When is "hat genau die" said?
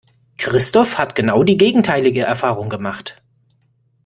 0.97-1.57